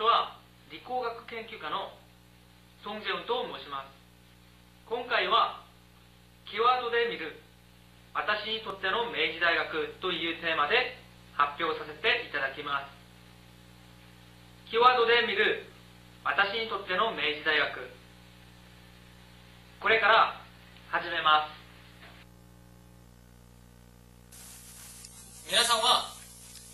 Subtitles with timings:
[0.00, 0.40] 学の皆さん私は
[0.72, 1.92] 理工学研究家の
[2.80, 3.92] ソン・ジェウンと申します。
[4.88, 5.60] 今回は
[6.48, 7.36] キーワードで見る
[8.16, 10.96] 私にとっての明治大学というテーマで
[11.36, 12.88] 発表させていただきます。
[14.72, 15.68] キーワードで見る
[16.24, 17.92] 私にとっての明治大学。
[19.84, 20.40] これから
[20.88, 21.60] 始めます。
[25.44, 26.08] 皆さんは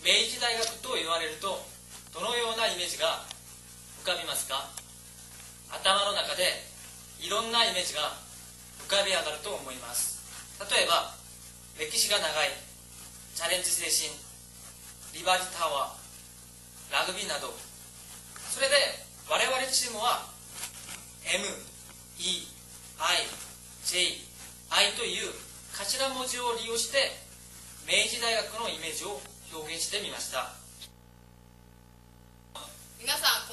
[0.07, 1.76] 明治大学と言われると
[2.16, 3.29] どのようなイメージが
[4.01, 4.65] 浮かびますか？
[5.69, 6.65] 頭の中で
[7.20, 8.16] いろんなイメージが
[8.80, 10.24] 浮かび上がると思います。
[10.65, 11.12] 例えば
[11.77, 12.57] 歴史が長い
[13.37, 14.09] チャレンジ精神
[15.12, 17.52] リバージタワーラグビーなど。
[18.48, 18.74] それで
[19.29, 20.24] 我々チームは
[21.29, 21.37] MEIJI
[24.96, 25.37] という
[25.76, 27.13] 頭文字を利用して
[27.85, 29.21] 明治大学のイメージを
[29.52, 30.57] 表現してみました。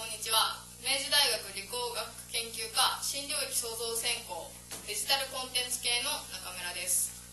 [0.04, 0.60] こんにちは。
[0.84, 4.52] 明治大学理工学研究科新領域創造専攻
[4.84, 7.24] デジタルコンテンツ系の中村です。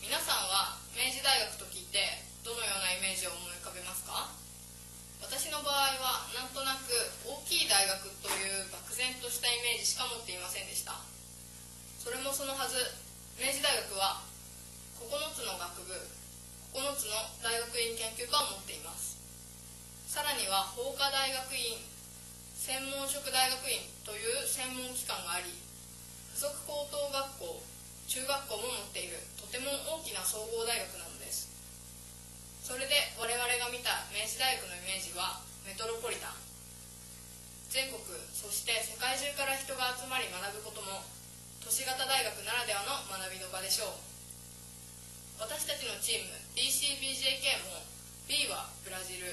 [0.00, 4.32] 皆さんは明治大学と聞いてどのようなイメージを思い浮かべますか？
[5.20, 6.88] 私の場合はなんとなく
[7.28, 10.96] 大きい大学という漠然としたイメージしか持っていませんでした。
[12.00, 12.80] それもそのはず
[13.36, 14.24] 明治大学は
[15.04, 15.04] 9
[15.36, 15.92] つの学部
[16.80, 19.20] 9つの大学院研究科を持っています。
[20.08, 21.76] さらには法科大学院
[22.66, 25.54] 専門職大学院という専門機関があり
[26.34, 31.46] 附属高等学校中学校も持っているとても大きな総合大学なのです。
[32.66, 36.42] それで我々が見た明治大学のイメージはメトロポリタン。
[37.70, 38.02] 全国
[38.34, 41.06] そして世界中から人が集まり学ぶことも
[41.62, 45.38] 都市型大学ならではの学びの場でしょう。
[45.38, 47.86] 私たちのチーム DCBJK も
[48.26, 49.30] B はブラジル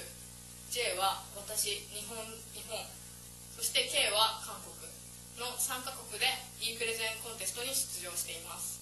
[0.69, 2.21] J は私日本
[2.53, 2.77] 日本。
[3.55, 4.75] そして K は韓国
[5.39, 6.25] の3カ国で
[6.61, 8.81] E プレゼンコンテストに出場しています。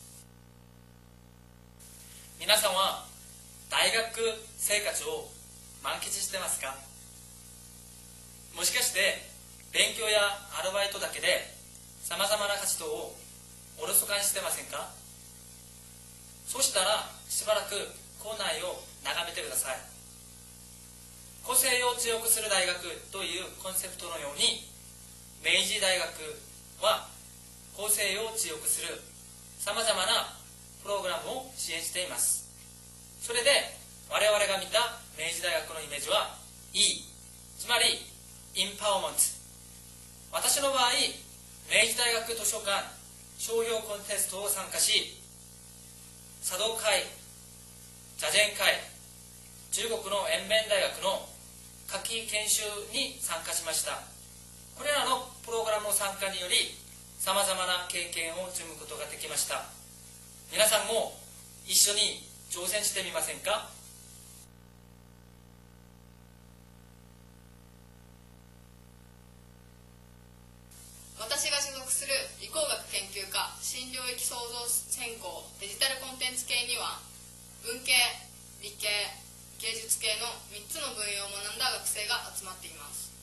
[2.39, 3.05] 皆さんは
[3.69, 4.19] 大学
[4.57, 5.29] 生活を
[5.83, 6.75] 満喫してますか？
[8.55, 9.21] もしかして
[9.71, 10.19] 勉強や
[10.59, 11.47] アルバイトだけで
[12.03, 13.15] さまざまな活動を
[13.79, 14.89] おろそかにしてませんか？
[16.47, 17.75] そしたらしばらく
[18.19, 19.77] 校内を眺めてください。
[21.43, 22.79] 個性を強くする大学
[23.11, 24.65] というコンセプトのように
[25.41, 26.37] 明治大学
[26.81, 27.09] は
[27.75, 29.01] 個性を強くする
[29.59, 30.37] さまざまな
[30.83, 32.41] プログラムを支援しています。
[33.21, 33.77] それで
[34.09, 36.35] 我々が見た明治大学のイメージは
[36.73, 37.05] E
[37.57, 38.01] つまり
[38.57, 39.21] インパワーメント
[40.33, 40.91] 私の場合
[41.69, 42.81] 明治大学図書館
[43.37, 45.21] 商標コンテストを参加し
[46.43, 47.05] 茶道会
[48.17, 48.81] 座禅会
[49.71, 51.30] 中国の延弁大学の
[52.27, 54.03] 研修に参加しました。
[54.75, 56.75] これらのプログラムの参加により
[57.19, 59.63] さまざまな経験を積むことができました。
[60.51, 61.15] 皆さんも
[61.65, 63.69] 一緒に挑戦してみませんか？
[71.21, 72.11] 私が所属する
[72.41, 76.99] 理工学研究科新領域創造専攻デジタルコンテンツ系には
[77.63, 77.93] 文系
[78.61, 78.89] 理系
[79.61, 83.13] 芸術系の3つの分野を学んだ学生が集まっています。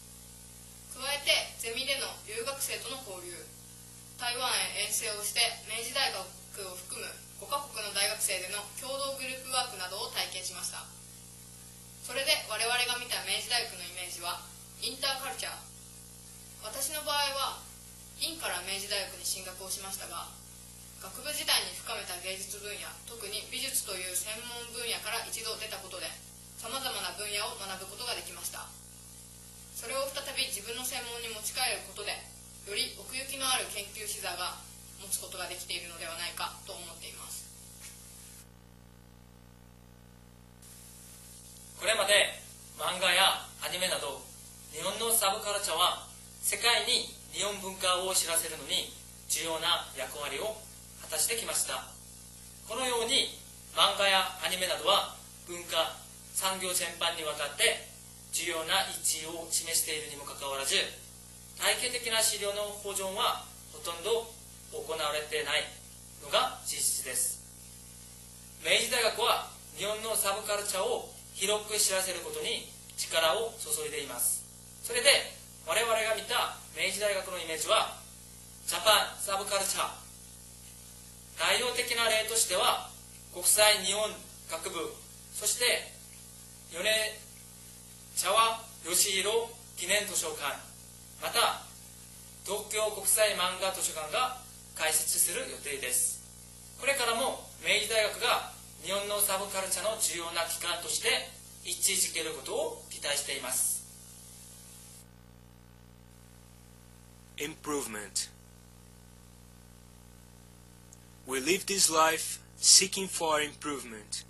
[0.94, 3.34] 加えてゼミでの留学生との交流。
[4.14, 4.46] 台湾
[4.78, 6.22] へ遠征をして明治大学
[6.62, 7.10] を含む
[7.42, 10.86] 5カ国の大学生での共同グループワークなどを体験しました。
[12.06, 14.38] それで我々が見た明治大学のイメージは
[14.78, 15.58] インターカルチャー。
[16.62, 17.66] 私の場合は
[18.22, 20.30] 院から明治大学に進学をしましたが
[20.98, 26.10] 学部時代に深めた芸術分野特に美術という専門分野から一度出たことで
[26.58, 28.66] さまざまな分野を学ぶことができました。
[29.78, 32.10] それを再び自分の専門に持ち帰ることで
[32.66, 34.58] より奥行きのある研究視座が
[34.98, 37.46] 持つことができているのではないかと思っています。
[41.78, 42.42] これまで
[42.74, 44.18] 漫画やアニメなど
[44.74, 46.10] 日本のサブカルチャーは
[46.42, 48.90] 世界に日本文化を知らせるのに
[49.30, 50.58] 重要な役割を
[51.02, 51.84] 果たしてきました。
[52.68, 53.38] このように
[53.74, 55.16] 漫画やアニメなどは
[55.46, 55.96] 文化
[56.34, 57.88] 産業全般にわたって
[58.32, 60.76] 重要な位置を示しているにもかかわらず
[61.58, 63.42] 体系的な資料の保存は
[63.72, 64.30] ほとんど
[64.70, 65.64] 行われてない
[66.22, 67.40] のが事実です。
[68.62, 72.68] 明治大学は日本のサブカルチャーを広く知らせることに
[72.98, 74.44] 力を注いでいます。
[74.82, 75.08] それで
[75.66, 77.96] 我々が見た明治大学のイメージは
[78.66, 80.07] ジャパンサブカルチャー
[81.38, 82.90] 代表的な例としては
[83.32, 84.10] 国際日本
[84.50, 84.92] 学部
[85.32, 85.64] そして
[86.72, 86.82] 米
[88.16, 88.28] 茶
[88.84, 89.46] 吉弘
[89.76, 90.58] 記念図書館
[91.22, 91.62] また
[92.44, 94.38] 東京国際漫画図書館が
[94.74, 96.18] 開設する予定です
[96.80, 98.50] これからも明治大学が
[98.82, 101.08] 日本のサブカルチャーの重要な機関として
[101.64, 103.78] 位置づけることを期待しています
[107.38, 108.30] improvement.
[111.28, 114.24] We live this life seeking for improvement,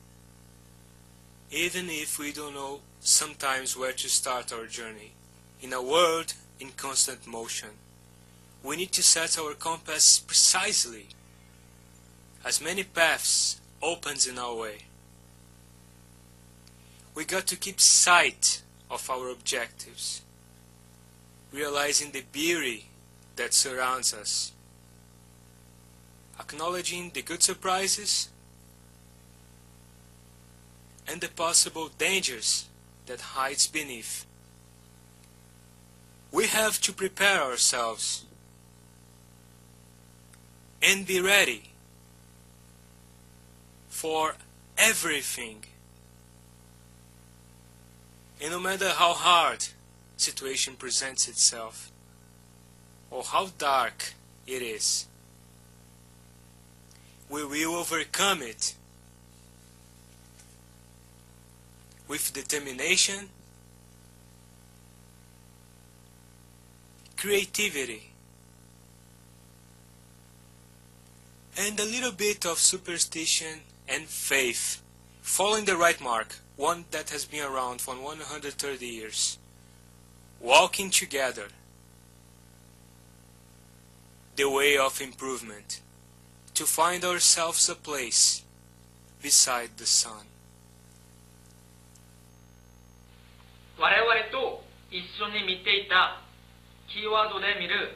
[1.49, 5.12] even if we don't know sometimes where to start our journey.
[5.62, 7.69] In a world in constant motion,
[8.65, 11.06] we need to set our compass precisely,
[12.45, 14.79] as many paths opens in our way.
[17.15, 20.23] We got to keep sight of our objectives,
[21.53, 22.87] realizing the beauty
[23.37, 24.51] that surrounds us,
[26.38, 28.29] acknowledging the good surprises
[31.06, 32.67] and the possible dangers
[33.06, 34.26] that hides beneath.
[36.31, 38.25] We have to prepare ourselves
[40.82, 41.70] and be ready
[43.88, 44.37] for
[44.76, 45.64] everything.
[48.41, 49.67] And no matter how hard
[50.17, 51.91] situation presents itself,
[53.11, 54.12] or how dark
[54.46, 55.06] it is,
[57.31, 58.75] we will overcome it
[62.07, 63.29] with determination,
[67.17, 68.11] creativity,
[71.59, 74.81] and a little bit of superstition and faith,
[75.21, 79.39] following the right mark, one that has been around for 130 years,
[80.41, 81.49] walking together
[84.37, 85.81] the way of improvement,
[86.58, 88.43] to find ourselves a place
[89.22, 90.26] beside the sun.
[93.78, 96.19] 我々と一緒に見ていた
[96.90, 97.94] キーワードで見る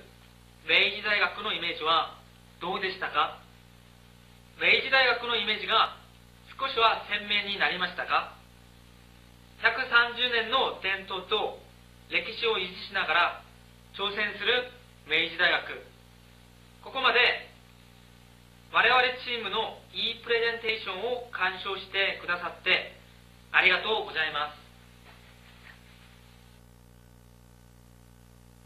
[0.63, 2.15] 明治大学のイメージは
[2.63, 3.43] どうでしたか？
[4.63, 5.99] 明治大学のイメージが
[6.55, 8.39] 少しは鮮明になりましたか
[9.59, 11.59] ？130年の伝統と
[12.15, 13.43] 歴史を維持しながら
[13.99, 14.71] 挑戦する
[15.11, 15.83] 明治大学。
[16.87, 17.51] ここまで
[18.73, 22.97] 我々チームのいいプレゼンテーションを鑑賞してくださって
[23.53, 24.62] ありがとうございます。